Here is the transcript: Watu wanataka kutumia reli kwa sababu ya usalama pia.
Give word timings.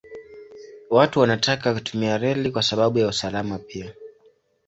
Watu 0.89 1.19
wanataka 1.19 1.73
kutumia 1.73 2.17
reli 2.17 2.51
kwa 2.51 2.63
sababu 2.63 2.99
ya 2.99 3.07
usalama 3.07 3.59
pia. 3.59 3.93